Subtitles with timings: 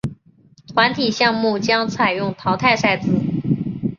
[0.73, 3.05] 团体项目将采用淘汰赛制。